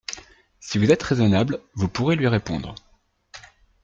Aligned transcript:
Si 0.59 0.79
vous 0.79 0.91
êtes 0.91 1.03
raisonnable, 1.03 1.61
vous 1.75 1.87
pourrez 1.87 2.15
lui 2.15 2.27
répondre. 2.27 2.73